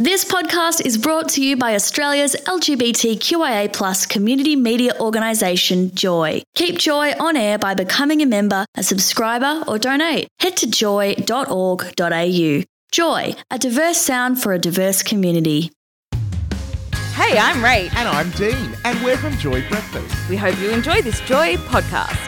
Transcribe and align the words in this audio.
This 0.00 0.24
podcast 0.24 0.86
is 0.86 0.96
brought 0.96 1.28
to 1.30 1.42
you 1.42 1.56
by 1.56 1.74
Australia's 1.74 2.36
LGBTQIA 2.46 3.72
plus 3.72 4.06
community 4.06 4.54
media 4.54 4.92
organisation, 5.00 5.92
Joy. 5.92 6.40
Keep 6.54 6.78
Joy 6.78 7.14
on 7.18 7.36
air 7.36 7.58
by 7.58 7.74
becoming 7.74 8.22
a 8.22 8.26
member, 8.26 8.64
a 8.76 8.84
subscriber, 8.84 9.64
or 9.66 9.76
donate. 9.76 10.28
Head 10.38 10.56
to 10.58 10.70
joy.org.au. 10.70 12.62
Joy, 12.92 13.34
a 13.50 13.58
diverse 13.58 13.98
sound 13.98 14.40
for 14.40 14.52
a 14.52 14.58
diverse 14.60 15.02
community. 15.02 15.72
Hey, 16.12 17.36
I'm 17.36 17.56
Rach. 17.56 17.92
And 17.96 18.08
I'm 18.08 18.30
Dean, 18.30 18.76
and 18.84 19.04
we're 19.04 19.16
from 19.16 19.36
Joy 19.38 19.68
Breakfast. 19.68 20.14
We 20.30 20.36
hope 20.36 20.56
you 20.60 20.70
enjoy 20.70 21.02
this 21.02 21.18
Joy 21.22 21.56
podcast. 21.56 22.27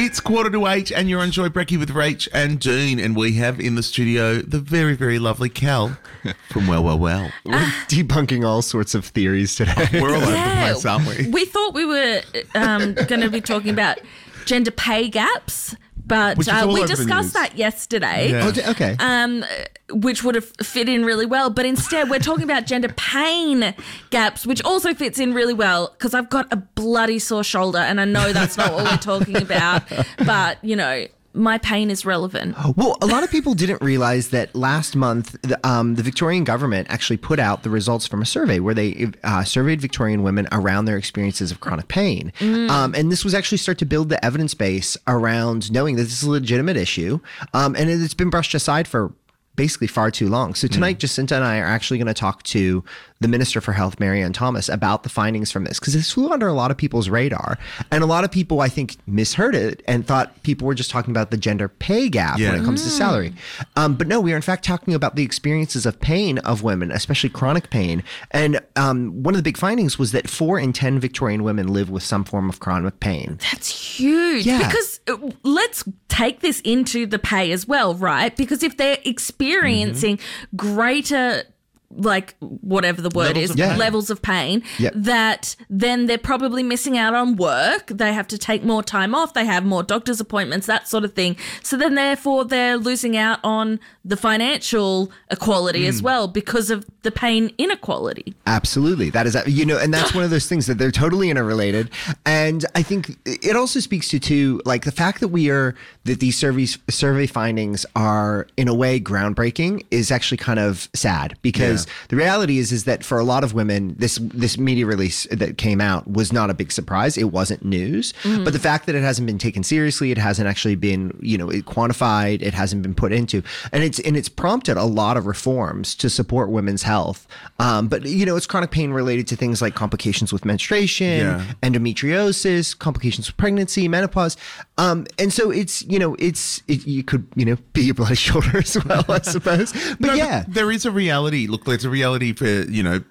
It's 0.00 0.20
quarter 0.20 0.48
to 0.50 0.68
eight, 0.68 0.92
and 0.92 1.10
you're 1.10 1.20
on 1.20 1.32
Joy 1.32 1.48
Brekkie 1.48 1.76
with 1.76 1.90
Rach 1.90 2.28
and 2.32 2.60
Dean, 2.60 3.00
and 3.00 3.16
we 3.16 3.32
have 3.32 3.58
in 3.58 3.74
the 3.74 3.82
studio 3.82 4.36
the 4.36 4.60
very, 4.60 4.94
very 4.94 5.18
lovely 5.18 5.48
Cal 5.48 5.98
from 6.50 6.68
Well, 6.68 6.84
Well, 6.84 7.00
Well. 7.00 7.32
We're 7.44 7.58
debunking 7.88 8.46
all 8.46 8.62
sorts 8.62 8.94
of 8.94 9.06
theories 9.06 9.56
today. 9.56 9.88
We're 9.94 10.14
all 10.14 10.22
over 10.22 10.30
the 10.30 10.54
place, 10.60 10.84
aren't 10.84 11.04
we? 11.04 11.28
We 11.32 11.44
thought 11.46 11.74
we 11.74 11.84
were 11.84 12.22
um, 12.54 12.94
going 12.94 13.22
to 13.22 13.28
be 13.28 13.40
talking 13.40 13.70
about 13.70 13.98
gender 14.44 14.70
pay 14.70 15.08
gaps, 15.08 15.74
but 16.08 16.48
uh, 16.48 16.66
we 16.72 16.84
discussed 16.86 17.34
that 17.34 17.56
yesterday. 17.56 18.30
Yeah. 18.30 18.52
Oh, 18.56 18.70
okay. 18.70 18.96
Um, 18.98 19.44
which 19.90 20.22
would 20.24 20.34
have 20.34 20.46
fit 20.62 20.88
in 20.88 21.04
really 21.04 21.26
well, 21.26 21.50
but 21.50 21.64
instead 21.64 22.10
we're 22.10 22.18
talking 22.18 22.44
about 22.44 22.66
gender 22.66 22.88
pain 22.96 23.74
gaps, 24.10 24.46
which 24.46 24.62
also 24.64 24.94
fits 24.94 25.18
in 25.18 25.32
really 25.34 25.54
well 25.54 25.94
because 25.96 26.14
I've 26.14 26.28
got 26.28 26.52
a 26.52 26.56
bloody 26.56 27.18
sore 27.18 27.44
shoulder, 27.44 27.78
and 27.78 28.00
I 28.00 28.04
know 28.04 28.32
that's 28.32 28.56
not 28.56 28.72
what 28.72 28.84
we're 28.84 28.96
talking 28.98 29.36
about, 29.36 29.82
but 30.18 30.62
you 30.64 30.76
know, 30.76 31.06
my 31.38 31.58
pain 31.58 31.90
is 31.90 32.04
relevant. 32.04 32.56
Well, 32.76 32.98
a 33.00 33.06
lot 33.06 33.22
of 33.22 33.30
people 33.30 33.54
didn't 33.54 33.80
realize 33.80 34.28
that 34.30 34.54
last 34.54 34.96
month, 34.96 35.40
the, 35.42 35.58
um, 35.66 35.94
the 35.94 36.02
Victorian 36.02 36.44
government 36.44 36.88
actually 36.90 37.16
put 37.16 37.38
out 37.38 37.62
the 37.62 37.70
results 37.70 38.06
from 38.06 38.20
a 38.20 38.26
survey 38.26 38.58
where 38.58 38.74
they 38.74 39.10
uh, 39.24 39.44
surveyed 39.44 39.80
Victorian 39.80 40.22
women 40.22 40.48
around 40.52 40.84
their 40.84 40.98
experiences 40.98 41.50
of 41.50 41.60
chronic 41.60 41.88
pain. 41.88 42.32
Um, 42.68 42.94
and 42.94 43.10
this 43.10 43.24
was 43.24 43.34
actually 43.34 43.58
start 43.58 43.78
to 43.78 43.86
build 43.86 44.08
the 44.08 44.22
evidence 44.24 44.54
base 44.54 44.96
around 45.06 45.72
knowing 45.72 45.96
that 45.96 46.02
this 46.02 46.22
is 46.22 46.24
a 46.24 46.30
legitimate 46.30 46.76
issue. 46.76 47.20
Um, 47.54 47.76
and 47.76 47.88
it's 47.88 48.14
been 48.14 48.30
brushed 48.30 48.54
aside 48.54 48.88
for 48.88 49.12
basically 49.58 49.88
far 49.88 50.10
too 50.10 50.28
long. 50.28 50.54
So 50.54 50.68
tonight, 50.68 51.00
Jacinta 51.00 51.34
and 51.34 51.44
I 51.44 51.58
are 51.58 51.66
actually 51.66 51.98
going 51.98 52.06
to 52.06 52.14
talk 52.14 52.44
to 52.44 52.84
the 53.20 53.28
Minister 53.28 53.60
for 53.60 53.72
Health, 53.72 53.98
Mary-Anne 53.98 54.32
Thomas, 54.32 54.68
about 54.68 55.02
the 55.02 55.08
findings 55.08 55.50
from 55.50 55.64
this 55.64 55.80
because 55.80 55.94
this 55.94 56.12
flew 56.12 56.32
under 56.32 56.46
a 56.46 56.52
lot 56.52 56.70
of 56.70 56.76
people's 56.76 57.08
radar, 57.08 57.58
and 57.90 58.04
a 58.04 58.06
lot 58.06 58.22
of 58.24 58.30
people 58.30 58.60
I 58.60 58.68
think 58.68 58.96
misheard 59.06 59.54
it 59.56 59.82
and 59.88 60.06
thought 60.06 60.42
people 60.44 60.66
were 60.66 60.74
just 60.74 60.90
talking 60.90 61.10
about 61.10 61.30
the 61.30 61.36
gender 61.36 61.68
pay 61.68 62.08
gap 62.08 62.38
Yeah. 62.38 62.52
when 62.52 62.60
it 62.62 62.64
comes 62.64 62.82
to 62.84 62.90
salary. 62.90 63.32
Um, 63.76 63.94
but 63.96 64.06
no, 64.06 64.20
we 64.20 64.32
are 64.32 64.36
in 64.36 64.42
fact 64.42 64.64
talking 64.64 64.94
about 64.94 65.16
the 65.16 65.24
experiences 65.24 65.84
of 65.84 65.98
pain 66.00 66.38
of 66.38 66.62
women, 66.62 66.92
especially 66.92 67.30
chronic 67.30 67.70
pain. 67.70 68.04
And 68.30 68.60
um, 68.76 69.22
one 69.22 69.34
of 69.34 69.38
the 69.38 69.42
big 69.42 69.56
findings 69.56 69.98
was 69.98 70.12
that 70.12 70.30
four 70.30 70.58
in 70.60 70.72
ten 70.72 71.00
Victorian 71.00 71.42
women 71.42 71.68
live 71.68 71.90
with 71.90 72.02
some 72.04 72.24
form 72.24 72.48
of 72.48 72.60
chronic 72.60 73.00
pain. 73.00 73.38
That's 73.50 73.68
huge. 73.98 74.46
Yeah. 74.46 74.58
Because 74.58 75.00
uh, 75.08 75.16
let's 75.42 75.82
take 76.08 76.40
this 76.40 76.60
into 76.60 77.06
the 77.06 77.18
pay 77.18 77.50
as 77.52 77.66
well, 77.66 77.94
right? 77.94 78.34
Because 78.36 78.62
if 78.62 78.76
they're 78.76 78.98
experiencing 79.04 80.18
greater 80.54 81.42
like 81.90 82.36
whatever 82.40 83.00
the 83.00 83.10
word 83.10 83.36
Levels 83.36 83.44
is 83.44 83.50
of 83.50 83.56
pain. 83.56 83.78
levels 83.78 84.10
of 84.10 84.22
pain 84.22 84.62
Yep. 84.78 84.92
that 84.96 85.56
then 85.70 86.06
they're 86.06 86.18
probably 86.18 86.62
missing 86.62 86.98
out 86.98 87.14
on 87.14 87.36
work 87.36 87.86
they 87.86 88.12
have 88.12 88.28
to 88.28 88.38
take 88.38 88.62
more 88.62 88.82
time 88.82 89.14
off 89.14 89.32
they 89.32 89.46
have 89.46 89.64
more 89.64 89.82
doctor's 89.82 90.20
appointments 90.20 90.66
that 90.66 90.86
sort 90.86 91.04
of 91.04 91.14
thing 91.14 91.36
so 91.62 91.76
then 91.76 91.94
therefore 91.94 92.44
they're 92.44 92.76
losing 92.76 93.16
out 93.16 93.40
on 93.42 93.80
the 94.04 94.16
financial 94.16 95.10
equality 95.30 95.86
as 95.86 96.00
hmm. 96.00 96.04
well 96.04 96.28
because 96.28 96.70
of 96.70 96.84
the 97.02 97.10
pain 97.10 97.52
inequality 97.56 98.34
Absolutely. 98.48 99.10
That 99.10 99.26
is, 99.26 99.36
you 99.46 99.66
know, 99.66 99.78
and 99.78 99.92
that's 99.92 100.14
one 100.14 100.24
of 100.24 100.30
those 100.30 100.46
things 100.46 100.66
that 100.66 100.78
they're 100.78 100.90
totally 100.90 101.30
interrelated. 101.30 101.90
And 102.24 102.64
I 102.74 102.82
think 102.82 103.16
it 103.26 103.56
also 103.56 103.78
speaks 103.78 104.08
to, 104.08 104.18
too, 104.18 104.60
like 104.64 104.84
the 104.84 104.92
fact 104.92 105.20
that 105.20 105.28
we 105.28 105.50
are, 105.50 105.74
that 106.04 106.20
these 106.20 106.36
surveys, 106.36 106.78
survey 106.88 107.26
findings 107.26 107.84
are 107.94 108.46
in 108.56 108.66
a 108.66 108.74
way 108.74 108.98
groundbreaking 108.98 109.84
is 109.90 110.10
actually 110.10 110.38
kind 110.38 110.58
of 110.58 110.88
sad 110.94 111.36
because 111.42 111.77
the 112.08 112.16
reality 112.16 112.58
is, 112.58 112.72
is 112.72 112.84
that 112.84 113.04
for 113.04 113.18
a 113.18 113.24
lot 113.24 113.44
of 113.44 113.54
women, 113.54 113.94
this, 113.98 114.18
this 114.22 114.58
media 114.58 114.86
release 114.86 115.26
that 115.30 115.58
came 115.58 115.80
out 115.80 116.10
was 116.10 116.32
not 116.32 116.50
a 116.50 116.54
big 116.54 116.72
surprise. 116.72 117.16
It 117.18 117.32
wasn't 117.32 117.64
news. 117.64 118.12
But 118.24 118.52
the 118.52 118.58
fact 118.58 118.86
that 118.86 118.94
it 118.94 119.02
hasn't 119.02 119.26
been 119.26 119.38
taken 119.38 119.62
seriously, 119.62 120.10
it 120.10 120.18
hasn't 120.18 120.48
actually 120.48 120.74
been, 120.76 121.18
you 121.22 121.36
know, 121.38 121.50
it 121.50 121.64
quantified, 121.66 122.42
it 122.42 122.54
hasn't 122.54 122.82
been 122.82 122.94
put 122.94 123.12
into, 123.12 123.42
and 123.72 123.82
it's, 123.84 123.98
and 124.00 124.16
it's 124.16 124.28
prompted 124.28 124.76
a 124.76 124.84
lot 124.84 125.16
of 125.16 125.26
reforms 125.26 125.94
to 125.96 126.08
support 126.10 126.50
women's 126.50 126.82
health. 126.82 127.26
Um, 127.58 127.88
but 127.88 128.04
you 128.06 128.24
know, 128.26 128.36
it's 128.36 128.46
chronic 128.46 128.70
pain 128.70 128.90
related 128.92 129.26
to 129.28 129.36
things 129.36 129.60
like 129.62 129.74
complications 129.74 130.32
with 130.32 130.44
menstruation, 130.44 131.18
Yeah. 131.18 131.44
endometriosis, 131.62 132.78
complications 132.78 133.26
with 133.26 133.36
pregnancy, 133.36 133.88
menopause. 133.88 134.36
Um, 134.76 135.06
and 135.18 135.32
so 135.32 135.50
it's, 135.50 135.82
you 135.82 135.98
know, 135.98 136.14
it's, 136.18 136.62
it, 136.68 136.86
you 136.86 137.02
could, 137.02 137.26
you 137.34 137.44
know, 137.44 137.56
be 137.72 137.82
your 137.82 137.94
bloody 137.94 138.14
shoulder 138.14 138.58
as 138.58 138.76
well, 138.84 139.04
I 139.08 139.20
suppose. 139.22 139.72
But 140.00 140.08
No, 140.08 140.14
yeah. 140.14 140.44
there 140.48 140.70
is 140.70 140.84
a 140.86 140.90
reality. 140.90 141.46
Look, 141.46 141.66
there's 141.68 141.84
a 141.84 141.90
reality 141.90 142.32
for, 142.32 142.46
you 142.46 142.82
know, 142.82 143.02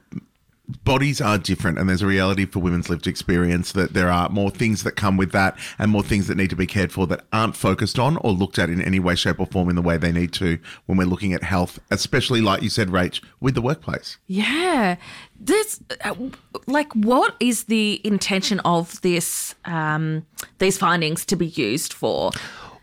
bodies 0.84 1.22
are 1.22 1.38
different 1.38 1.78
and 1.78 1.88
there's 1.88 2.02
a 2.02 2.08
reality 2.08 2.46
for 2.46 2.60
women's 2.60 2.90
lived 2.90 3.08
experience 3.08 3.72
that 3.72 3.94
there 3.94 4.10
are 4.10 4.28
more 4.30 4.50
things 4.50 4.84
that 4.84 4.94
come 4.94 5.16
with 5.16 5.32
that 5.32 5.58
and 5.80 5.90
more 5.90 6.04
things 6.04 6.28
that 6.28 6.36
need 6.36 6.50
to 6.50 6.58
be 6.58 6.68
cared 6.68 6.92
for 6.92 7.08
that 7.08 7.22
aren't 7.32 7.56
focused 7.56 7.98
on 7.98 8.18
or 8.18 8.32
looked 8.32 8.60
at 8.60 8.70
in 8.70 8.82
any 8.82 9.00
way 9.00 9.16
shape 9.16 9.40
or 9.40 9.46
form 9.46 9.70
in 9.70 9.78
the 9.78 9.82
way 9.82 9.96
they 9.98 10.12
need 10.12 10.34
to 10.34 10.60
when 10.86 10.98
we're 10.98 11.08
looking 11.08 11.32
at 11.32 11.42
health 11.42 11.80
especially 11.90 12.42
like 12.42 12.62
you 12.62 12.70
said 12.70 12.90
Rach 12.90 13.24
with 13.40 13.56
the 13.56 13.62
workplace 13.62 14.18
Yeah. 14.28 14.98
This, 15.40 15.80
uh, 16.04 16.16
like, 16.66 16.92
what 16.94 17.36
is 17.40 17.66
the 17.66 18.02
intention 18.04 18.60
of 18.62 19.00
this, 19.02 19.54
um, 19.66 20.26
these 20.58 20.80
findings 20.80 21.26
to 21.26 21.36
be 21.36 21.48
used 21.48 21.94
for? 21.94 22.32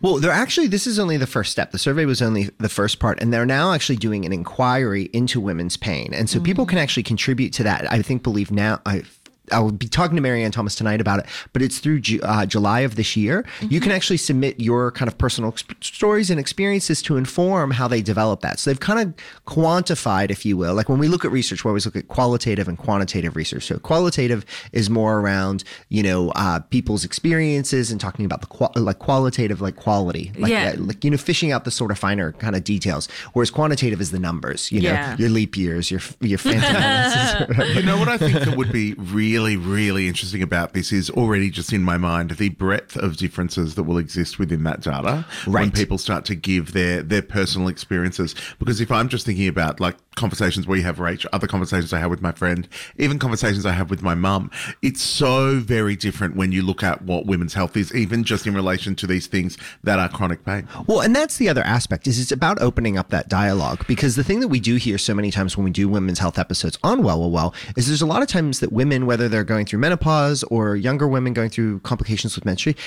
Well, 0.04 0.18
they're 0.18 0.30
actually, 0.30 0.66
this 0.66 0.86
is 0.86 0.98
only 0.98 1.16
the 1.16 1.26
first 1.26 1.50
step. 1.50 1.70
The 1.70 1.78
survey 1.78 2.04
was 2.04 2.20
only 2.20 2.50
the 2.58 2.68
first 2.68 2.98
part, 2.98 3.22
and 3.22 3.32
they're 3.32 3.46
now 3.46 3.72
actually 3.72 3.96
doing 3.96 4.26
an 4.26 4.34
inquiry 4.34 5.08
into 5.14 5.40
women's 5.40 5.78
pain. 5.78 6.12
And 6.12 6.28
so 6.28 6.40
people 6.40 6.66
mm. 6.66 6.68
can 6.68 6.76
actually 6.76 7.04
contribute 7.04 7.54
to 7.54 7.62
that. 7.62 7.90
I 7.90 8.02
think, 8.02 8.22
believe 8.22 8.50
now, 8.50 8.82
I. 8.84 9.04
I 9.52 9.60
will 9.60 9.72
be 9.72 9.86
talking 9.88 10.16
to 10.16 10.22
Mary-Anne 10.22 10.50
Thomas 10.52 10.74
tonight 10.74 11.00
about 11.00 11.18
it, 11.20 11.26
but 11.52 11.60
it's 11.60 11.78
through 11.78 12.00
Ju- 12.00 12.20
uh, 12.22 12.46
July 12.46 12.80
of 12.80 12.96
this 12.96 13.14
year. 13.16 13.44
You 13.60 13.80
can 13.80 13.92
actually 13.92 14.16
submit 14.16 14.58
your 14.58 14.90
kind 14.92 15.06
of 15.06 15.18
personal 15.18 15.52
exp- 15.52 15.82
stories 15.84 16.30
and 16.30 16.40
experiences 16.40 17.02
to 17.02 17.16
inform 17.16 17.70
how 17.72 17.86
they 17.86 18.00
develop 18.00 18.40
that. 18.40 18.58
So 18.58 18.70
they've 18.70 18.80
kind 18.80 19.00
of 19.00 19.14
quantified, 19.46 20.30
if 20.30 20.44
you 20.46 20.56
will. 20.56 20.74
Like 20.74 20.88
when 20.88 20.98
we 20.98 21.08
look 21.08 21.24
at 21.24 21.30
research, 21.30 21.64
we 21.64 21.68
always 21.68 21.84
look 21.84 21.96
at 21.96 22.08
qualitative 22.08 22.68
and 22.68 22.78
quantitative 22.78 23.36
research. 23.36 23.64
So 23.64 23.78
qualitative 23.78 24.44
is 24.72 24.88
more 24.88 25.20
around, 25.20 25.62
you 25.90 26.02
know, 26.02 26.30
uh, 26.30 26.60
people's 26.60 27.04
experiences 27.04 27.90
and 27.90 28.00
talking 28.00 28.24
about 28.24 28.40
the 28.40 28.46
qual- 28.46 28.72
like 28.76 28.98
qualitative, 28.98 29.60
like 29.60 29.76
quality, 29.76 30.32
like, 30.38 30.50
Yeah. 30.50 30.72
uh, 30.74 30.80
like 30.80 31.04
you 31.04 31.10
know, 31.10 31.16
fishing 31.18 31.52
out 31.52 31.64
the 31.64 31.70
sort 31.70 31.90
of 31.90 31.98
finer 31.98 32.32
kind 32.32 32.56
of 32.56 32.64
details. 32.64 33.08
Whereas 33.34 33.50
quantitative 33.50 34.00
is 34.00 34.10
the 34.10 34.18
numbers, 34.18 34.72
you 34.72 34.80
know, 34.80 34.90
Yeah. 34.90 35.16
your 35.18 35.28
leap 35.28 35.56
years, 35.56 35.90
your 35.90 36.00
your 36.20 36.38
phantom. 36.46 37.66
You 37.76 37.82
know 37.82 37.98
what 37.98 38.08
I 38.08 38.16
think 38.18 38.32
that 38.38 38.56
would 38.56 38.72
be 38.72 38.94
really, 38.94 39.33
really 39.34 39.56
really 39.56 40.06
interesting 40.06 40.42
about 40.42 40.74
this 40.74 40.92
is 40.92 41.10
already 41.10 41.50
just 41.50 41.72
in 41.72 41.82
my 41.82 41.96
mind 41.96 42.30
the 42.32 42.50
breadth 42.50 42.96
of 42.96 43.16
differences 43.16 43.74
that 43.74 43.82
will 43.82 43.98
exist 43.98 44.38
within 44.38 44.62
that 44.62 44.80
data 44.80 45.26
when 45.46 45.72
people 45.72 45.98
start 45.98 46.24
to 46.24 46.36
give 46.36 46.72
their 46.72 47.02
their 47.02 47.22
personal 47.22 47.66
experiences. 47.66 48.34
Because 48.58 48.80
if 48.80 48.92
I'm 48.92 49.08
just 49.08 49.26
thinking 49.26 49.48
about 49.48 49.80
like 49.80 49.96
conversations 50.16 50.66
we 50.66 50.82
have, 50.82 50.96
Rach, 50.96 51.26
other 51.32 51.46
conversations 51.46 51.92
I 51.92 51.98
have 51.98 52.10
with 52.10 52.22
my 52.22 52.32
friend, 52.32 52.68
even 52.96 53.18
conversations 53.18 53.66
I 53.66 53.72
have 53.72 53.90
with 53.90 54.02
my 54.02 54.14
mum, 54.14 54.50
it's 54.82 55.02
so 55.02 55.58
very 55.58 55.96
different 55.96 56.36
when 56.36 56.52
you 56.52 56.62
look 56.62 56.82
at 56.82 57.02
what 57.02 57.26
women's 57.26 57.54
health 57.54 57.76
is, 57.76 57.94
even 57.94 58.24
just 58.24 58.46
in 58.46 58.54
relation 58.54 58.94
to 58.96 59.06
these 59.06 59.26
things 59.26 59.56
that 59.82 59.98
are 59.98 60.08
chronic 60.08 60.44
pain. 60.44 60.68
Well, 60.86 61.00
and 61.00 61.14
that's 61.14 61.36
the 61.36 61.48
other 61.48 61.62
aspect 61.62 62.06
is 62.06 62.18
it's 62.20 62.32
about 62.32 62.60
opening 62.60 62.98
up 62.98 63.10
that 63.10 63.28
dialogue 63.28 63.86
because 63.86 64.16
the 64.16 64.24
thing 64.24 64.40
that 64.40 64.48
we 64.48 64.60
do 64.60 64.76
hear 64.76 64.98
so 64.98 65.14
many 65.14 65.30
times 65.30 65.56
when 65.56 65.64
we 65.64 65.70
do 65.70 65.88
women's 65.88 66.18
health 66.18 66.38
episodes 66.38 66.78
on 66.82 67.02
Well 67.02 67.20
Well 67.20 67.30
Well 67.30 67.54
is 67.76 67.86
there's 67.86 68.02
a 68.02 68.06
lot 68.06 68.22
of 68.22 68.28
times 68.28 68.60
that 68.60 68.72
women, 68.72 69.06
whether 69.06 69.28
they're 69.28 69.44
going 69.44 69.66
through 69.66 69.80
menopause 69.80 70.42
or 70.44 70.76
younger 70.76 71.08
women 71.08 71.32
going 71.32 71.50
through 71.50 71.80
complications 71.80 72.34
with 72.34 72.44
menstruation, 72.44 72.80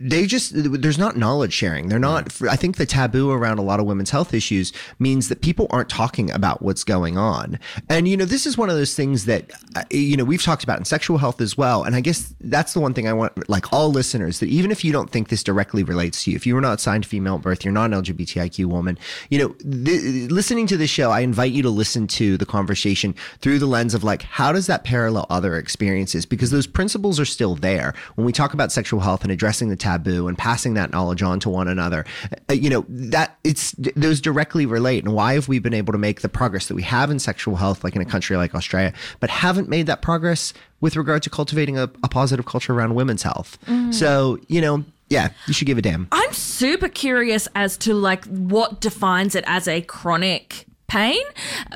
they 0.00 0.26
just 0.26 0.52
there's 0.54 0.98
not 0.98 1.16
knowledge 1.16 1.52
sharing. 1.52 1.88
They're 1.88 1.98
not. 1.98 2.40
I 2.42 2.56
think 2.56 2.76
the 2.76 2.86
taboo 2.86 3.30
around 3.30 3.58
a 3.58 3.62
lot 3.62 3.80
of 3.80 3.86
women's 3.86 4.10
health 4.10 4.34
issues 4.34 4.72
means 4.98 5.28
that 5.28 5.40
people 5.40 5.66
aren't 5.70 5.88
talking 5.88 6.30
about 6.30 6.53
what's 6.62 6.84
going 6.84 7.16
on. 7.18 7.58
And 7.88 8.06
you 8.08 8.16
know, 8.16 8.24
this 8.24 8.46
is 8.46 8.56
one 8.58 8.70
of 8.70 8.76
those 8.76 8.94
things 8.94 9.24
that 9.26 9.50
uh, 9.76 9.82
you 9.90 10.16
know 10.16 10.24
we've 10.24 10.42
talked 10.42 10.64
about 10.64 10.78
in 10.78 10.84
sexual 10.84 11.18
health 11.18 11.40
as 11.40 11.56
well. 11.56 11.84
And 11.84 11.94
I 11.96 12.00
guess 12.00 12.34
that's 12.40 12.72
the 12.72 12.80
one 12.80 12.94
thing 12.94 13.08
I 13.08 13.12
want, 13.12 13.48
like 13.48 13.72
all 13.72 13.90
listeners, 13.90 14.40
that 14.40 14.48
even 14.48 14.70
if 14.70 14.84
you 14.84 14.92
don't 14.92 15.10
think 15.10 15.28
this 15.28 15.42
directly 15.42 15.82
relates 15.82 16.24
to 16.24 16.30
you, 16.30 16.36
if 16.36 16.46
you 16.46 16.54
were 16.54 16.60
not 16.60 16.80
signed 16.80 17.04
to 17.04 17.08
female 17.08 17.38
birth, 17.38 17.64
you're 17.64 17.72
not 17.72 17.92
an 17.92 18.02
LGBTIQ 18.02 18.66
woman, 18.66 18.98
you 19.30 19.38
know, 19.38 19.48
th- 19.48 20.30
listening 20.30 20.66
to 20.66 20.76
this 20.76 20.90
show, 20.90 21.10
I 21.10 21.20
invite 21.20 21.52
you 21.52 21.62
to 21.62 21.70
listen 21.70 22.06
to 22.08 22.36
the 22.36 22.46
conversation 22.46 23.14
through 23.40 23.58
the 23.58 23.66
lens 23.66 23.94
of 23.94 24.04
like, 24.04 24.22
how 24.22 24.52
does 24.52 24.66
that 24.66 24.84
parallel 24.84 25.26
other 25.30 25.56
experiences? 25.56 26.26
Because 26.26 26.50
those 26.50 26.66
principles 26.66 27.18
are 27.18 27.24
still 27.24 27.54
there 27.54 27.94
when 28.16 28.24
we 28.26 28.32
talk 28.32 28.54
about 28.54 28.72
sexual 28.72 29.00
health 29.00 29.22
and 29.22 29.32
addressing 29.32 29.68
the 29.68 29.76
taboo 29.76 30.28
and 30.28 30.36
passing 30.36 30.74
that 30.74 30.90
knowledge 30.90 31.22
on 31.22 31.40
to 31.40 31.48
one 31.48 31.68
another. 31.68 32.04
uh, 32.50 32.52
You 32.52 32.70
know, 32.70 32.84
that 32.88 33.38
it's 33.44 33.72
those 33.96 34.20
directly 34.20 34.66
relate. 34.66 35.04
And 35.04 35.14
why 35.14 35.34
have 35.34 35.48
we 35.48 35.58
been 35.58 35.74
able 35.74 35.92
to 35.92 35.98
make 35.98 36.20
the? 36.20 36.28
Progress 36.44 36.66
that 36.66 36.74
we 36.74 36.82
have 36.82 37.10
in 37.10 37.18
sexual 37.18 37.56
health, 37.56 37.82
like 37.82 37.96
in 37.96 38.02
a 38.02 38.04
country 38.04 38.36
like 38.36 38.54
Australia, 38.54 38.92
but 39.18 39.30
haven't 39.30 39.66
made 39.66 39.86
that 39.86 40.02
progress 40.02 40.52
with 40.82 40.94
regard 40.94 41.22
to 41.22 41.30
cultivating 41.30 41.78
a, 41.78 41.84
a 42.02 42.08
positive 42.08 42.44
culture 42.44 42.74
around 42.74 42.94
women's 42.94 43.22
health. 43.22 43.56
Mm. 43.64 43.94
So, 43.94 44.38
you 44.46 44.60
know, 44.60 44.84
yeah, 45.08 45.30
you 45.46 45.54
should 45.54 45.66
give 45.66 45.78
a 45.78 45.82
damn. 45.82 46.06
I'm 46.12 46.32
super 46.34 46.90
curious 46.90 47.48
as 47.54 47.78
to 47.78 47.94
like 47.94 48.26
what 48.26 48.82
defines 48.82 49.34
it 49.34 49.44
as 49.46 49.66
a 49.66 49.80
chronic 49.80 50.66
pain 50.86 51.22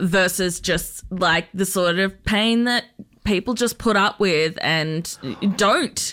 versus 0.02 0.60
just 0.60 1.02
like 1.10 1.46
the 1.54 1.64
sort 1.64 1.98
of 1.98 2.22
pain 2.24 2.64
that 2.64 2.84
people 3.24 3.54
just 3.54 3.78
put 3.78 3.96
up 3.96 4.20
with 4.20 4.58
and 4.60 5.16
don't. 5.56 6.12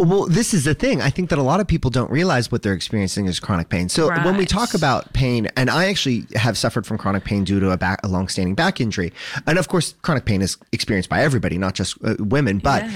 Well, 0.00 0.24
this 0.24 0.54
is 0.54 0.64
the 0.64 0.72
thing. 0.72 1.02
I 1.02 1.10
think 1.10 1.28
that 1.28 1.38
a 1.38 1.42
lot 1.42 1.60
of 1.60 1.66
people 1.66 1.90
don't 1.90 2.10
realize 2.10 2.50
what 2.50 2.62
they're 2.62 2.72
experiencing 2.72 3.26
is 3.26 3.38
chronic 3.38 3.68
pain. 3.68 3.90
So 3.90 4.08
when 4.24 4.38
we 4.38 4.46
talk 4.46 4.72
about 4.72 5.12
pain, 5.12 5.50
and 5.58 5.68
I 5.68 5.88
actually 5.88 6.24
have 6.36 6.56
suffered 6.56 6.86
from 6.86 6.96
chronic 6.96 7.24
pain 7.24 7.44
due 7.44 7.60
to 7.60 7.70
a 7.70 7.76
back, 7.76 8.00
a 8.02 8.08
long-standing 8.08 8.54
back 8.54 8.80
injury, 8.80 9.12
and 9.46 9.58
of 9.58 9.68
course, 9.68 9.94
chronic 10.00 10.24
pain 10.24 10.40
is 10.40 10.56
experienced 10.72 11.10
by 11.10 11.20
everybody, 11.22 11.58
not 11.58 11.74
just 11.74 11.98
uh, 12.02 12.14
women. 12.18 12.60
But 12.60 12.86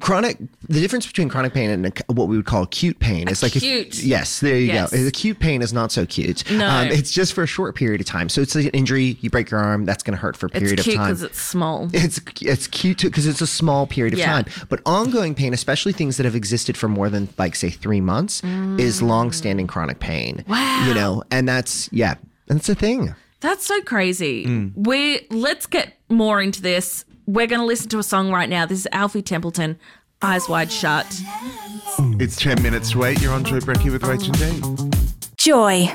chronic, 0.00 0.38
the 0.68 0.80
difference 0.80 1.06
between 1.06 1.28
chronic 1.28 1.52
pain 1.52 1.68
and 1.70 2.02
what 2.08 2.28
we 2.28 2.36
would 2.36 2.46
call 2.46 2.62
acute 2.62 2.98
pain 2.98 3.28
is 3.28 3.42
like 3.42 3.54
if, 3.56 3.62
Acute. 3.62 4.02
yes, 4.02 4.40
there 4.40 4.56
you 4.58 4.66
Yes. 4.66 4.90
go. 4.92 5.06
Acute 5.06 5.38
pain 5.38 5.60
is 5.60 5.72
not 5.72 5.92
so 5.92 6.06
cute. 6.06 6.50
Um, 6.50 6.58
No. 6.58 6.82
it's 6.82 7.10
just 7.10 7.34
for 7.34 7.42
a 7.42 7.46
short 7.46 7.74
period 7.74 8.00
of 8.00 8.06
time. 8.06 8.28
So 8.30 8.40
it's 8.40 8.54
like 8.54 8.64
an 8.64 8.70
injury. 8.70 9.18
You 9.20 9.28
break 9.28 9.50
your 9.50 9.60
arm, 9.60 9.84
that's 9.84 10.02
going 10.02 10.16
to 10.16 10.20
hurt 10.20 10.36
for 10.36 10.46
a 10.46 10.48
period 10.48 10.74
It's 10.78 10.82
cute 10.84 10.94
of 10.96 11.00
time. 11.02 11.08
because 11.10 11.22
it's 11.22 11.40
small. 11.40 11.90
It's 11.92 12.20
it's 12.40 12.66
cute 12.68 12.98
too 12.98 13.08
because 13.10 13.26
it's 13.26 13.40
a 13.42 13.46
small 13.46 13.86
period 13.86 14.14
of 14.14 14.18
Yeah. 14.18 14.32
time. 14.32 14.44
But 14.68 14.80
ongoing 14.86 15.34
pain, 15.34 15.52
especially 15.52 15.92
things 15.92 16.16
that 16.16 16.24
have 16.24 16.34
existed 16.34 16.76
for 16.76 16.88
more 16.88 17.10
than 17.10 17.28
like 17.38 17.54
say 17.54 17.68
three 17.70 18.00
months, 18.00 18.42
is 18.78 19.02
long-standing 19.02 19.66
chronic 19.66 20.00
pain. 20.00 20.44
Wow. 20.48 20.86
You 20.88 20.94
know, 20.94 21.22
and 21.30 21.46
that's 21.46 21.88
yeah, 21.92 22.14
that's 22.46 22.68
a 22.68 22.74
thing. 22.74 23.14
That's 23.40 23.66
so 23.66 23.80
crazy. 23.82 24.70
We 24.74 25.26
let's 25.30 25.66
get 25.66 25.98
more 26.08 26.40
into 26.40 26.62
this. 26.62 27.04
We're 27.26 27.48
going 27.48 27.60
to 27.60 27.66
listen 27.66 27.88
to 27.88 27.98
a 27.98 28.04
song 28.04 28.30
right 28.30 28.48
now. 28.48 28.66
This 28.66 28.78
is 28.78 28.88
Alfie 28.92 29.20
Templeton, 29.20 29.80
Eyes 30.22 30.48
Wide 30.48 30.70
Shut. 30.70 31.06
It's 32.20 32.36
10 32.36 32.62
minutes 32.62 32.92
to 32.92 33.02
8. 33.02 33.20
You're 33.20 33.32
on 33.32 33.42
Joy 33.42 33.58
Brekkie 33.58 33.90
with 33.90 34.02
Rach 34.02 34.26
and 34.26 34.38
Dean. 34.38 34.92
Joy. 35.36 35.90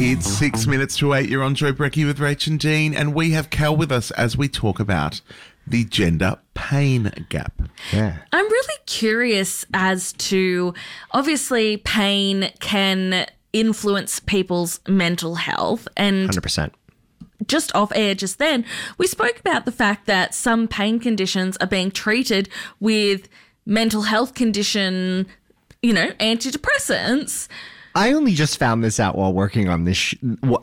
It's 0.00 0.26
6 0.26 0.66
minutes 0.66 0.96
to 0.96 1.12
8. 1.14 1.28
You're 1.30 1.44
on 1.44 1.54
Joy 1.54 1.70
Brekkie 1.70 2.04
with 2.04 2.18
Rach 2.18 2.48
and 2.48 2.58
Dean. 2.58 2.92
And 2.92 3.14
we 3.14 3.30
have 3.30 3.50
Cal 3.50 3.76
with 3.76 3.92
us 3.92 4.10
as 4.12 4.36
we 4.36 4.48
talk 4.48 4.80
about 4.80 5.20
the 5.64 5.84
gender 5.84 6.36
pain 6.54 7.12
gap. 7.28 7.62
Yeah. 7.92 8.16
I'm 8.32 8.50
really 8.50 8.78
curious 8.86 9.64
as 9.72 10.12
to 10.14 10.74
obviously 11.12 11.76
pain 11.76 12.50
can 12.58 13.26
influence 13.52 14.18
people's 14.18 14.80
mental 14.88 15.36
health 15.36 15.86
and 15.96 16.26
Hundred 16.26 16.42
percent. 16.42 16.74
Just 17.46 17.74
off 17.74 17.92
air 17.94 18.14
just 18.14 18.38
then, 18.38 18.64
we 18.98 19.06
spoke 19.06 19.38
about 19.38 19.64
the 19.64 19.72
fact 19.72 20.06
that 20.06 20.34
some 20.34 20.68
pain 20.68 20.98
conditions 20.98 21.56
are 21.58 21.66
being 21.66 21.90
treated 21.90 22.48
with 22.80 23.28
mental 23.66 24.02
health 24.02 24.34
condition, 24.34 25.26
you 25.82 25.92
know, 25.92 26.10
antidepressants. 26.20 27.48
I 27.94 28.12
only 28.12 28.34
just 28.34 28.58
found 28.58 28.82
this 28.82 28.98
out 28.98 29.16
while 29.16 29.32
working 29.32 29.68
on 29.68 29.84
this 29.84 29.96
sh- 29.96 30.14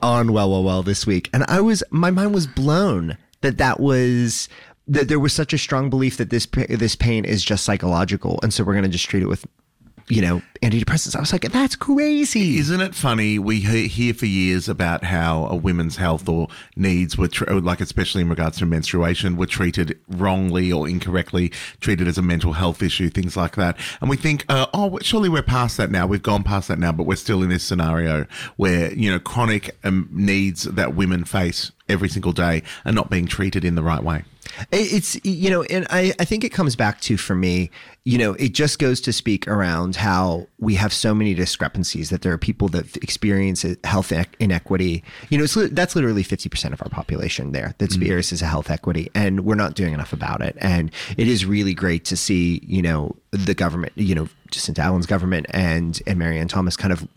on 0.02 0.34
well 0.34 0.52
well 0.52 0.64
well 0.64 0.84
this 0.84 1.08
week, 1.08 1.30
and 1.34 1.46
I 1.48 1.62
was 1.62 1.84
my 1.90 2.12
mind 2.12 2.34
was 2.34 2.46
blown 2.46 3.18
that 3.40 3.58
that 3.58 3.80
was 3.80 4.50
that 4.88 5.08
there 5.08 5.20
was 5.20 5.32
such 5.32 5.54
a 5.54 5.58
strong 5.58 5.90
belief 5.90 6.18
that 6.18 6.30
this 6.30 6.46
this 6.46 6.96
pain 6.96 7.24
is 7.24 7.44
just 7.44 7.64
psychological, 7.64 8.40
and 8.44 8.54
so 8.54 8.64
we're 8.64 8.74
going 8.74 8.84
to 8.84 8.90
just 8.90 9.08
treat 9.08 9.24
it 9.24 9.28
with 9.28 9.46
you 10.08 10.22
know 10.22 10.42
antidepressants. 10.62 11.16
I 11.16 11.20
was 11.20 11.32
like, 11.32 11.42
that's 11.52 11.76
crazy. 11.76 12.58
Isn't 12.58 12.82
it 12.82 12.94
funny? 12.94 13.40
We 13.40 13.62
he- 13.62 13.88
hear 13.88 14.14
for 14.14 14.28
years 14.28 14.70
about 14.70 15.04
how 15.04 15.48
a 15.48 15.56
women's 15.56 15.98
health 15.98 16.30
or 16.30 16.50
needs 16.76 17.18
were, 17.18 17.28
tr- 17.28 17.52
like 17.52 17.82
especially 17.82 18.22
in 18.22 18.30
regards 18.30 18.60
to 18.60 18.66
menstruation, 18.66 19.38
were 19.38 19.48
treated 19.48 20.00
wrongly 20.08 20.72
or 20.72 20.88
incorrectly, 20.88 21.50
treated 21.80 22.08
as 22.08 22.18
a 22.18 22.22
mental 22.22 22.54
health 22.54 22.84
issue, 22.84 23.10
things 23.10 23.36
like 23.36 23.56
that. 23.56 23.78
And 24.02 24.10
we 24.10 24.18
think, 24.18 24.46
uh, 24.50 24.68
oh, 24.74 25.00
surely 25.02 25.30
we're 25.30 25.42
past 25.42 25.78
that 25.78 25.90
now. 25.90 26.06
We've 26.06 26.22
gone 26.22 26.44
past 26.44 26.68
that 26.68 26.78
now, 26.78 26.92
but 26.92 27.04
we're 27.04 27.16
still 27.16 27.42
in 27.42 27.50
this 27.50 27.64
scenario 27.64 28.28
where 28.58 28.94
you 28.94 29.10
know 29.10 29.20
chronic 29.20 29.76
um, 29.84 30.10
needs 30.12 30.64
that 30.64 30.96
women 30.96 31.24
face 31.24 31.72
every 31.92 32.10
single 32.10 32.32
day 32.32 32.64
and 32.86 32.96
not 32.96 33.10
being 33.10 33.28
treated 33.28 33.64
in 33.64 33.76
the 33.76 33.84
right 33.84 34.04
way. 34.04 34.24
It's 34.72 35.24
you 35.24 35.50
know, 35.50 35.64
and 35.64 35.88
I 35.90 36.14
I 36.20 36.26
think 36.26 36.44
it 36.44 36.50
comes 36.50 36.76
back 36.76 37.00
to 37.02 37.16
for 37.16 37.36
me, 37.36 37.70
you 38.04 38.18
know, 38.18 38.34
it 38.34 38.54
just 38.54 38.80
goes 38.80 39.00
to 39.02 39.14
speak 39.14 39.48
around 39.48 39.96
how 39.96 40.48
we 40.60 40.76
have 40.76 40.92
so 40.92 41.14
many 41.14 41.34
discrepancies 41.34 42.10
that 42.10 42.22
there 42.22 42.34
are 42.34 42.38
people 42.38 42.68
that 42.70 42.98
experience 42.98 43.64
uh, 43.64 43.76
health 43.84 44.12
inequity. 44.40 45.04
You 45.30 45.38
know, 45.38 45.44
it's, 45.46 45.56
that's 45.72 45.96
literally 45.96 46.24
fifty 46.24 46.50
percent 46.50 46.74
of 46.74 46.82
our 46.82 46.90
population 46.90 47.52
there 47.52 47.76
that 47.78 47.86
mm. 47.86 47.96
experiences 47.96 48.42
a 48.42 48.48
health 48.48 48.70
equity, 48.70 49.10
and 49.16 49.46
we're 49.46 49.56
not 49.56 49.76
doing 49.76 49.94
enough 49.94 50.12
about 50.12 50.42
it. 50.42 50.58
And 50.60 50.92
it 51.18 51.28
is 51.28 51.46
really 51.46 51.74
great 51.74 52.04
to 52.06 52.18
see, 52.18 52.62
you 52.66 52.82
know, 52.82 53.16
the 53.32 53.54
government, 53.54 53.94
you 53.96 54.14
know, 54.14 54.28
Jacinta 54.50 54.82
Allan's 54.82 55.06
government 55.06 55.46
and 55.52 56.02
and 56.06 56.20
Mary-Anne 56.20 56.50
Thomas 56.50 56.76
kind 56.76 56.92
of 56.92 57.08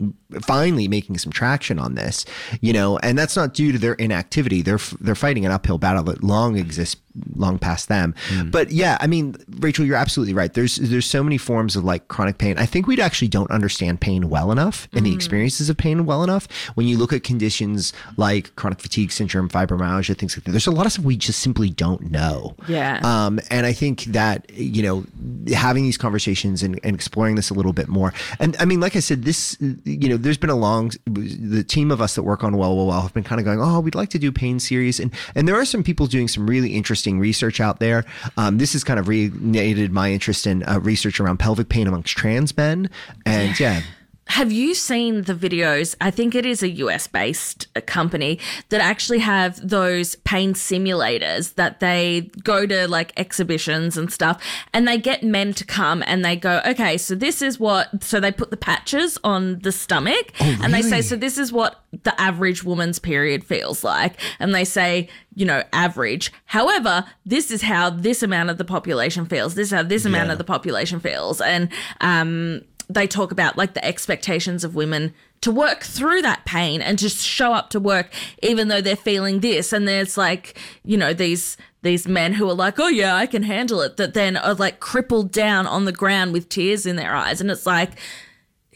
finally 0.41 0.87
making 0.87 1.17
some 1.17 1.31
traction 1.31 1.77
on 1.77 1.95
this, 1.95 2.25
you 2.61 2.71
know, 2.71 2.97
and 2.99 3.17
that's 3.17 3.35
not 3.35 3.53
due 3.53 3.73
to 3.73 3.77
their 3.77 3.95
inactivity. 3.95 4.61
They're 4.61 4.79
they're 5.01 5.15
fighting 5.15 5.45
an 5.45 5.51
uphill 5.51 5.77
battle 5.77 6.03
that 6.05 6.23
long 6.23 6.57
exists 6.57 6.95
long 7.35 7.59
past 7.59 7.87
them. 7.87 8.15
But 8.51 8.71
yeah, 8.71 8.97
I 8.99 9.07
mean, 9.07 9.35
Rachel, 9.59 9.85
you're 9.85 9.95
absolutely 9.95 10.33
right. 10.33 10.53
There's 10.53 10.77
there's 10.77 11.05
so 11.05 11.23
many 11.23 11.37
forms 11.37 11.75
of 11.75 11.83
like 11.83 12.07
chronic 12.07 12.37
pain. 12.37 12.57
I 12.57 12.65
think 12.65 12.87
we 12.87 12.99
actually 12.99 13.27
don't 13.27 13.51
understand 13.51 14.01
pain 14.01 14.29
well 14.29 14.51
enough 14.51 14.87
and 14.93 15.05
the 15.05 15.13
experiences 15.13 15.69
of 15.69 15.77
pain 15.77 16.05
well 16.05 16.23
enough. 16.23 16.47
When 16.75 16.87
you 16.87 16.97
look 16.97 17.13
at 17.13 17.23
conditions 17.23 17.93
like 18.17 18.55
chronic 18.55 18.79
fatigue 18.79 19.11
syndrome, 19.11 19.49
fibromyalgia, 19.49 20.17
things 20.17 20.35
like 20.35 20.45
that, 20.45 20.51
there's 20.51 20.67
a 20.67 20.71
lot 20.71 20.85
of 20.85 20.93
stuff 20.93 21.05
we 21.05 21.17
just 21.17 21.39
simply 21.39 21.69
don't 21.69 22.11
know. 22.11 22.55
Yeah. 22.67 22.99
Um, 23.03 23.39
and 23.49 23.65
I 23.65 23.73
think 23.73 24.05
that, 24.05 24.49
you 24.51 24.81
know, 24.81 25.05
having 25.53 25.83
these 25.83 25.97
conversations 25.97 26.63
and, 26.63 26.79
and 26.83 26.95
exploring 26.95 27.35
this 27.35 27.49
a 27.49 27.53
little 27.53 27.73
bit 27.73 27.87
more. 27.87 28.13
And 28.39 28.55
I 28.59 28.65
mean, 28.65 28.79
like 28.79 28.95
I 28.95 28.99
said, 28.99 29.23
this, 29.23 29.57
you 29.59 30.09
know, 30.09 30.17
there's 30.17 30.37
been 30.37 30.49
a 30.49 30.55
long, 30.55 30.91
the 31.05 31.63
team 31.63 31.91
of 31.91 32.01
us 32.01 32.15
that 32.15 32.23
work 32.23 32.43
on 32.43 32.57
Well, 32.57 32.75
Well, 32.75 32.87
Well 32.87 33.01
have 33.01 33.13
been 33.13 33.23
kind 33.23 33.39
of 33.39 33.45
going, 33.45 33.61
oh, 33.61 33.79
we'd 33.79 33.95
like 33.95 34.09
to 34.09 34.19
do 34.19 34.31
pain 34.31 34.59
series. 34.59 34.99
And, 34.99 35.13
and 35.35 35.47
there 35.47 35.55
are 35.55 35.65
some 35.65 35.83
people 35.83 36.07
doing 36.07 36.27
some 36.27 36.47
really 36.47 36.73
interesting 36.73 37.04
research 37.13 37.59
out 37.59 37.79
there. 37.79 38.05
Um, 38.37 38.57
this 38.57 38.73
has 38.73 38.83
kind 38.83 38.99
of 38.99 39.05
reignited 39.05 39.91
my 39.91 40.11
interest 40.11 40.47
in 40.47 40.63
uh, 40.63 40.79
research 40.79 41.19
around 41.19 41.37
pelvic 41.37 41.69
pain 41.69 41.87
amongst 41.87 42.17
trans 42.17 42.55
men. 42.57 42.89
And 43.25 43.59
yeah. 43.59 43.81
Have 44.27 44.51
you 44.51 44.73
seen 44.73 45.21
the 45.21 45.33
videos? 45.35 45.95
I 46.01 46.09
think 46.11 46.33
it 46.35 46.45
is 46.45 46.63
a 46.63 46.69
US 46.69 47.05
based 47.07 47.67
company 47.85 48.39
that 48.69 48.81
actually 48.81 49.19
have 49.19 49.65
those 49.65 50.15
pain 50.15 50.53
simulators 50.55 51.53
that 51.55 51.79
they 51.79 52.31
go 52.43 52.65
to 52.65 52.87
like 52.87 53.13
exhibitions 53.17 53.97
and 53.97 54.11
stuff 54.11 54.43
and 54.73 54.87
they 54.87 54.97
get 54.97 55.23
men 55.23 55.53
to 55.53 55.63
come 55.63 56.03
and 56.07 56.25
they 56.25 56.35
go, 56.35 56.59
okay, 56.65 56.97
so 56.97 57.13
this 57.13 57.41
is 57.41 57.59
what, 57.59 58.03
so 58.03 58.19
they 58.19 58.31
put 58.31 58.49
the 58.49 58.57
patches 58.57 59.17
on 59.23 59.59
the 59.59 59.71
stomach 59.71 60.31
and 60.41 60.73
they 60.73 60.81
say, 60.81 61.01
so 61.01 61.15
this 61.15 61.37
is 61.37 61.53
what 61.53 61.81
the 62.03 62.19
average 62.19 62.63
woman's 62.63 62.97
period 62.99 63.43
feels 63.43 63.83
like. 63.83 64.19
And 64.39 64.53
they 64.55 64.65
say, 64.65 65.07
you 65.35 65.45
know, 65.45 65.63
average. 65.71 66.33
However, 66.45 67.05
this 67.25 67.51
is 67.51 67.61
how 67.61 67.89
this 67.91 68.23
amount 68.23 68.49
of 68.49 68.57
the 68.57 68.65
population 68.65 69.27
feels. 69.27 69.53
This 69.55 69.67
is 69.69 69.73
how 69.73 69.83
this 69.83 70.03
amount 70.03 70.27
Yeah. 70.27 70.31
of 70.33 70.37
the 70.39 70.43
population 70.43 70.99
feels. 70.99 71.39
And, 71.41 71.69
um, 72.01 72.63
they 72.89 73.07
talk 73.07 73.31
about 73.31 73.57
like 73.57 73.73
the 73.73 73.83
expectations 73.85 74.63
of 74.63 74.75
women 74.75 75.13
to 75.41 75.51
work 75.51 75.83
through 75.83 76.21
that 76.21 76.45
pain 76.45 76.81
and 76.81 76.97
just 76.97 77.23
show 77.25 77.53
up 77.53 77.69
to 77.69 77.79
work 77.79 78.11
even 78.41 78.67
though 78.67 78.81
they're 78.81 78.95
feeling 78.95 79.39
this 79.41 79.73
and 79.73 79.87
there's 79.87 80.17
like 80.17 80.57
you 80.83 80.97
know 80.97 81.13
these 81.13 81.57
these 81.83 82.07
men 82.07 82.33
who 82.33 82.49
are 82.49 82.53
like 82.55 82.79
oh 82.79 82.87
yeah 82.87 83.15
I 83.15 83.25
can 83.25 83.43
handle 83.43 83.81
it 83.81 83.97
that 83.97 84.13
then 84.13 84.37
are 84.37 84.53
like 84.53 84.79
crippled 84.79 85.31
down 85.31 85.67
on 85.67 85.85
the 85.85 85.91
ground 85.91 86.33
with 86.33 86.49
tears 86.49 86.85
in 86.85 86.95
their 86.95 87.13
eyes 87.15 87.41
and 87.41 87.51
it's 87.51 87.65
like 87.65 87.91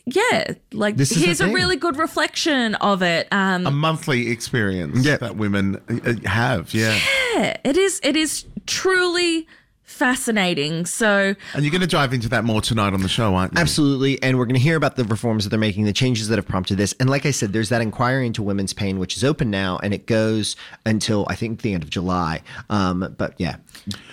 yeah 0.06 0.54
like 0.74 0.98
This 0.98 1.12
is 1.12 1.24
here's 1.24 1.42
a 1.42 1.46
thing. 1.46 1.54
really 1.54 1.76
good 1.76 1.98
reflection 1.98 2.76
of 2.76 3.02
it 3.04 3.28
um 3.32 3.66
A 3.68 3.72
monthly 3.72 4.30
experience 4.30 5.06
Yeah. 5.06 5.18
that 5.18 5.36
women 5.38 5.76
uh, 5.90 6.28
have, 6.28 6.74
yeah. 6.74 6.98
yeah, 7.36 7.58
it 7.64 7.78
is 7.78 8.00
it 8.04 8.16
is 8.16 8.46
truly 8.66 9.48
fascinating 9.90 10.86
so 10.86 11.36
And 11.54 11.64
you're 11.64 11.72
going 11.72 11.82
to 11.82 11.88
dive 11.88 12.14
into 12.14 12.30
that 12.30 12.44
more 12.44 12.62
tonight 12.62 12.94
on 12.94 13.02
the 13.02 13.08
show, 13.10 13.36
aren't 13.36 13.54
you? 13.54 13.60
Absolutely. 13.62 14.22
And 14.24 14.38
we're 14.38 14.46
going 14.46 14.56
to 14.56 14.62
hear 14.62 14.76
about 14.78 14.96
the 14.96 15.04
reforms 15.04 15.44
that 15.44 15.50
they're 15.50 15.60
making, 15.60 15.86
the 15.86 15.94
changes 15.94 16.28
that 16.30 16.38
have 16.38 16.48
prompted 16.48 16.78
this. 16.78 16.94
And 17.00 17.10
like 17.10 17.26
I 17.26 17.32
said, 17.32 17.54
there's 17.54 17.70
that 17.70 17.82
inquiry 17.82 18.26
into 18.26 18.42
women's 18.44 18.72
pain, 18.74 19.00
which 19.00 19.18
is 19.18 19.24
open 19.24 19.50
now, 19.50 19.78
and 19.84 19.94
it 19.94 20.06
goes 20.06 20.56
until 20.86 21.26
I 21.30 21.36
think 21.36 21.62
the 21.62 21.74
end 21.74 21.84
of 21.84 21.90
July. 21.90 22.42
Um, 22.70 23.14
but 23.18 23.34
yeah, 23.38 23.58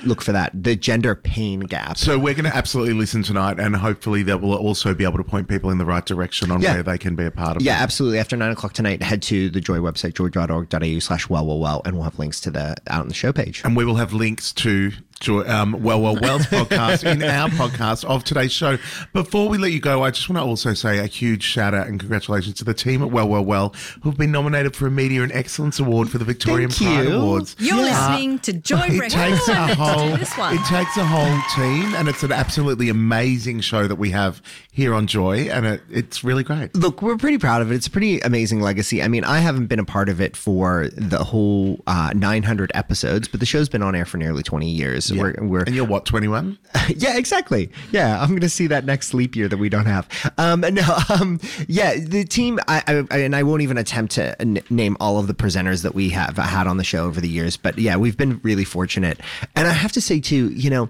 look 0.04 0.22
for 0.22 0.32
that. 0.32 0.50
The 0.60 0.76
gender 0.76 1.14
pain 1.14 1.60
gap. 1.60 1.98
So 1.98 2.18
we're 2.18 2.34
going 2.34 2.50
to 2.50 2.56
absolutely 2.56 2.94
listen 2.94 3.22
tonight, 3.22 3.60
and 3.60 3.76
hopefully 3.76 4.22
that 4.24 4.40
will 4.40 4.54
also 4.54 4.94
be 4.94 5.04
able 5.04 5.18
to 5.18 5.24
point 5.24 5.48
people 5.48 5.70
in 5.70 5.78
the 5.78 5.84
right 5.86 6.04
direction 6.04 6.50
on 6.50 6.60
Yeah. 6.60 6.74
where 6.74 6.82
they 6.82 6.98
can 6.98 7.14
be 7.16 7.24
a 7.26 7.30
part 7.30 7.56
of 7.56 7.62
yeah, 7.62 7.78
it. 7.78 7.82
absolutely. 7.82 8.18
After 8.18 8.36
nine 8.36 8.50
o'clock 8.52 8.72
tonight, 8.72 9.02
head 9.02 9.22
to 9.22 9.50
the 9.50 9.60
Joy 9.60 9.78
website, 9.78 10.14
joy.org.au 10.14 10.98
slash 11.00 11.28
well, 11.28 11.46
well, 11.46 11.58
well, 11.58 11.82
and 11.84 11.94
we'll 11.94 12.04
have 12.04 12.18
links 12.18 12.40
to 12.42 12.50
the 12.50 12.76
out 12.88 13.00
on 13.02 13.08
the 13.08 13.14
show 13.14 13.32
page. 13.32 13.62
And 13.64 13.76
we 13.76 13.84
will 13.84 13.96
have 13.96 14.12
links 14.12 14.52
to 14.54 14.90
Joy, 14.90 14.96
um, 15.24 15.82
Well, 15.82 16.00
Well, 16.00 16.16
Well's 16.20 16.46
podcast 16.46 17.10
in 17.10 17.22
our 17.22 17.48
podcast 17.48 18.04
of 18.04 18.24
today's 18.24 18.52
show. 18.52 18.78
Before 19.12 19.48
we 19.48 19.58
let 19.58 19.72
you 19.72 19.80
go, 19.80 20.02
I 20.04 20.10
just 20.10 20.28
want 20.28 20.38
to 20.38 20.44
also 20.44 20.74
say 20.74 20.98
a 20.98 21.06
huge 21.06 21.42
shout 21.42 21.74
out 21.74 21.86
and 21.86 21.98
congratulations 21.98 22.56
to 22.56 22.64
the 22.64 22.74
team 22.74 23.02
at 23.02 23.10
Well, 23.10 23.28
Well, 23.28 23.44
Well, 23.44 23.74
who've 24.02 24.16
been 24.16 24.30
nominated 24.32 24.76
for 24.76 24.86
a 24.86 24.90
Media 24.90 25.22
and 25.22 25.32
Excellence 25.32 25.78
Award 25.80 26.10
for 26.10 26.18
the 26.18 26.24
Victorian 26.24 26.70
Thank 26.70 26.92
Pride 26.94 27.08
you. 27.08 27.16
Awards. 27.16 27.56
You're 27.58 27.76
listening 27.76 28.38
to 28.40 28.52
Joy 28.52 28.86
it 28.88 29.10
takes 29.10 29.48
a 29.48 29.74
whole 29.74 30.14
it 30.14 30.64
takes 30.66 30.96
a 30.96 31.04
whole 31.04 31.40
team 31.54 31.94
and 31.94 32.08
it's 32.08 32.22
an 32.22 32.32
absolutely 32.32 32.88
amazing 32.88 33.60
show 33.60 33.86
that 33.86 33.96
we 33.96 34.10
have 34.10 34.42
here 34.70 34.94
on 34.94 35.06
Joy 35.06 35.48
and 35.50 35.66
it, 35.66 35.82
it's 35.90 36.22
really 36.22 36.44
great. 36.44 36.74
Look, 36.76 37.02
we're 37.02 37.16
pretty 37.16 37.38
proud 37.38 37.62
of 37.62 37.72
it. 37.72 37.76
It's 37.76 37.86
a 37.86 37.90
pretty 37.90 38.20
amazing 38.20 38.60
legacy. 38.60 39.02
I 39.02 39.08
mean, 39.08 39.24
I 39.24 39.38
haven't 39.38 39.66
been 39.66 39.78
a 39.78 39.84
part 39.84 40.08
of 40.08 40.20
it 40.20 40.36
for 40.36 40.88
the 40.96 41.24
whole 41.24 41.80
uh, 41.86 42.12
900 42.14 42.70
episodes, 42.74 43.28
but 43.28 43.40
the 43.40 43.46
show's 43.46 43.68
been 43.68 43.82
on 43.82 43.94
air 43.94 44.04
for 44.04 44.18
nearly 44.18 44.42
20 44.42 44.68
years. 44.70 45.05
We're, 45.12 45.34
we're 45.40 45.62
And 45.62 45.74
you're 45.74 45.86
what, 45.86 46.04
21? 46.06 46.58
yeah, 46.88 47.16
exactly. 47.16 47.70
Yeah, 47.90 48.20
I'm 48.20 48.30
going 48.30 48.40
to 48.40 48.48
see 48.48 48.66
that 48.68 48.84
next 48.84 49.14
leap 49.14 49.36
year 49.36 49.48
that 49.48 49.56
we 49.56 49.68
don't 49.68 49.86
have. 49.86 50.08
Um, 50.38 50.60
no, 50.60 50.98
um, 51.08 51.40
yeah, 51.68 51.96
the 51.96 52.24
team, 52.24 52.58
I, 52.68 53.04
I, 53.10 53.16
and 53.18 53.34
I 53.34 53.42
won't 53.42 53.62
even 53.62 53.78
attempt 53.78 54.14
to 54.14 54.40
n- 54.40 54.62
name 54.70 54.96
all 55.00 55.18
of 55.18 55.26
the 55.26 55.34
presenters 55.34 55.82
that 55.82 55.94
we 55.94 56.10
have 56.10 56.36
had 56.36 56.66
on 56.66 56.76
the 56.76 56.84
show 56.84 57.04
over 57.04 57.20
the 57.20 57.28
years, 57.28 57.56
but 57.56 57.78
yeah, 57.78 57.96
we've 57.96 58.16
been 58.16 58.40
really 58.42 58.64
fortunate. 58.64 59.20
And 59.54 59.66
I 59.66 59.72
have 59.72 59.92
to 59.92 60.00
say 60.00 60.20
too, 60.20 60.50
you 60.50 60.70
know. 60.70 60.88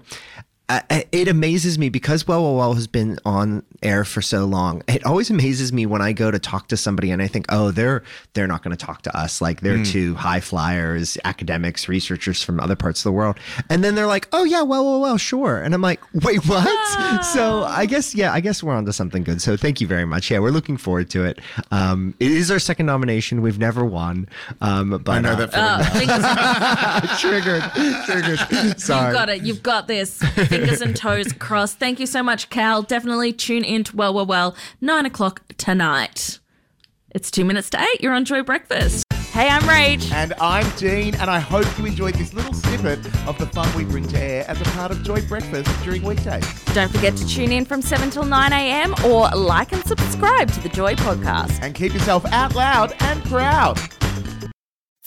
Uh, 0.69 0.81
it 1.13 1.29
amazes 1.29 1.79
me 1.79 1.87
because 1.87 2.27
Well 2.27 2.43
Well 2.43 2.55
Well 2.55 2.73
has 2.73 2.87
been 2.87 3.19
on 3.23 3.63
air 3.81 4.03
for 4.03 4.21
so 4.21 4.43
long. 4.45 4.83
It 4.87 5.05
always 5.05 5.29
amazes 5.29 5.71
me 5.71 5.85
when 5.85 6.01
I 6.01 6.11
go 6.11 6.29
to 6.29 6.39
talk 6.39 6.67
to 6.69 6.77
somebody 6.77 7.09
and 7.11 7.21
I 7.21 7.27
think, 7.27 7.45
oh, 7.49 7.71
they're 7.71 8.03
they're 8.33 8.47
not 8.47 8.63
going 8.63 8.75
to 8.75 8.85
talk 8.85 9.03
to 9.03 9.17
us. 9.17 9.41
Like 9.41 9.61
they're 9.61 9.83
too 9.83 10.15
high 10.15 10.41
flyers, 10.41 11.17
academics, 11.23 11.87
researchers 11.87 12.43
from 12.43 12.59
other 12.59 12.75
parts 12.75 12.99
of 12.99 13.03
the 13.05 13.11
world. 13.13 13.37
And 13.69 13.81
then 13.83 13.95
they're 13.95 14.07
like, 14.07 14.27
oh 14.33 14.43
yeah, 14.43 14.61
well, 14.61 14.83
well, 14.83 14.99
well, 14.99 15.17
sure. 15.17 15.61
And 15.61 15.73
I'm 15.73 15.81
like, 15.81 16.01
wait, 16.13 16.45
what? 16.45 17.23
So 17.23 17.63
I 17.63 17.85
guess 17.85 18.13
yeah, 18.13 18.33
I 18.33 18.41
guess 18.41 18.61
we're 18.61 18.75
onto 18.75 18.91
something 18.91 19.23
good. 19.23 19.41
So 19.41 19.55
thank 19.55 19.79
you 19.79 19.87
very 19.87 20.05
much. 20.05 20.29
Yeah, 20.29 20.39
we're 20.39 20.51
looking 20.51 20.75
forward 20.75 21.09
to 21.11 21.23
it. 21.23 21.39
Um, 21.71 22.13
it 22.19 22.31
is 22.31 22.51
our 22.51 22.59
second 22.59 22.87
nomination. 22.87 23.41
We've 23.41 23.59
never 23.59 23.85
won. 23.85 24.27
Um, 24.59 24.89
but 24.89 25.09
I 25.09 25.19
know 25.19 25.31
uh, 25.33 25.45
that 25.45 25.53
feeling. 25.53 26.09
Oh, 26.09 27.17
triggered, 27.19 27.63
triggered. 28.05 28.79
Sorry. 28.81 29.05
you've 29.05 29.13
got 29.13 29.29
it. 29.29 29.41
You've 29.43 29.63
got 29.63 29.87
this. 29.87 30.21
Fingers 30.59 30.81
and 30.81 30.95
toes 30.95 31.31
crossed. 31.39 31.79
Thank 31.79 31.99
you 31.99 32.05
so 32.05 32.21
much, 32.23 32.49
Cal. 32.49 32.81
Definitely 32.81 33.33
tune 33.33 33.63
in 33.63 33.83
to 33.85 33.95
Well, 33.95 34.13
Well, 34.13 34.25
Well, 34.25 34.55
nine 34.81 35.05
o'clock 35.05 35.41
tonight. 35.57 36.39
It's 37.11 37.31
two 37.31 37.45
minutes 37.45 37.69
to 37.71 37.81
eight. 37.81 38.01
You're 38.01 38.13
on 38.13 38.25
Joy 38.25 38.43
Breakfast. 38.43 39.03
Hey, 39.31 39.49
I'm 39.49 39.61
Rach. 39.63 40.11
And 40.11 40.33
I'm 40.41 40.67
Dean, 40.77 41.13
and 41.15 41.29
I 41.29 41.39
hope 41.39 41.65
you 41.77 41.85
enjoyed 41.85 42.15
this 42.15 42.33
little 42.33 42.53
snippet 42.53 42.99
of 43.27 43.37
the 43.37 43.45
fun 43.47 43.71
we 43.77 43.83
bring 43.83 44.07
to 44.07 44.19
air 44.19 44.43
as 44.47 44.59
a 44.59 44.63
part 44.65 44.89
of 44.91 45.03
Joy 45.03 45.21
Breakfast 45.27 45.69
during 45.83 46.01
weekdays. 46.01 46.45
Don't 46.73 46.91
forget 46.91 47.15
to 47.17 47.27
tune 47.27 47.51
in 47.51 47.63
from 47.63 47.81
7 47.83 48.09
till 48.09 48.25
9 48.25 48.51
a.m. 48.53 48.95
or 49.05 49.29
like 49.29 49.73
and 49.73 49.85
subscribe 49.85 50.51
to 50.53 50.59
the 50.61 50.69
Joy 50.69 50.95
podcast. 50.95 51.59
And 51.61 51.75
keep 51.75 51.93
yourself 51.93 52.25
out 52.31 52.55
loud 52.55 52.95
and 52.99 53.23
proud. 53.25 53.79